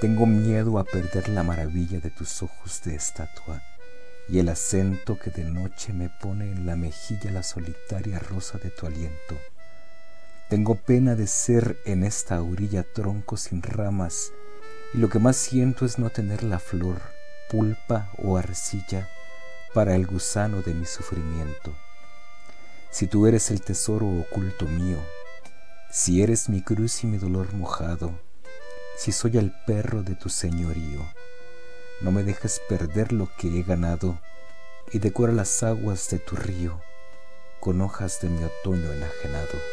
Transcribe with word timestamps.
Tengo 0.00 0.26
miedo 0.26 0.78
a 0.78 0.84
perder 0.84 1.28
la 1.28 1.42
maravilla 1.42 2.00
de 2.00 2.10
tus 2.10 2.42
ojos 2.42 2.82
de 2.84 2.94
estatua 2.94 3.62
y 4.28 4.38
el 4.38 4.48
acento 4.48 5.18
que 5.18 5.30
de 5.30 5.44
noche 5.44 5.92
me 5.92 6.08
pone 6.08 6.50
en 6.50 6.66
la 6.66 6.76
mejilla 6.76 7.30
la 7.30 7.42
solitaria 7.42 8.18
rosa 8.18 8.58
de 8.58 8.70
tu 8.70 8.86
aliento. 8.86 9.36
Tengo 10.48 10.74
pena 10.74 11.14
de 11.14 11.26
ser 11.26 11.78
en 11.84 12.04
esta 12.04 12.42
orilla 12.42 12.82
tronco 12.82 13.36
sin 13.36 13.62
ramas 13.62 14.32
y 14.92 14.98
lo 14.98 15.08
que 15.08 15.18
más 15.18 15.36
siento 15.36 15.86
es 15.86 15.98
no 15.98 16.10
tener 16.10 16.42
la 16.42 16.58
flor, 16.58 17.00
pulpa 17.48 18.10
o 18.18 18.36
arcilla 18.36 19.08
para 19.72 19.94
el 19.94 20.06
gusano 20.06 20.62
de 20.62 20.74
mi 20.74 20.84
sufrimiento. 20.84 21.74
Si 22.90 23.06
tú 23.06 23.26
eres 23.26 23.50
el 23.50 23.62
tesoro 23.62 24.06
oculto 24.06 24.66
mío, 24.66 24.98
si 25.90 26.22
eres 26.22 26.48
mi 26.48 26.62
cruz 26.62 27.04
y 27.04 27.06
mi 27.06 27.16
dolor 27.16 27.54
mojado, 27.54 28.12
si 28.96 29.12
soy 29.12 29.38
el 29.38 29.52
perro 29.66 30.02
de 30.02 30.14
tu 30.14 30.28
señorío. 30.28 31.00
No 32.00 32.12
me 32.12 32.22
dejes 32.22 32.60
perder 32.68 33.12
lo 33.12 33.28
que 33.38 33.48
he 33.48 33.62
ganado 33.62 34.18
y 34.92 34.98
decora 34.98 35.32
las 35.32 35.62
aguas 35.62 36.10
de 36.10 36.18
tu 36.18 36.36
río 36.36 36.80
con 37.60 37.80
hojas 37.80 38.20
de 38.20 38.28
mi 38.28 38.42
otoño 38.42 38.92
enajenado. 38.92 39.71